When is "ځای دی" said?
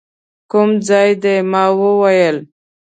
0.87-1.35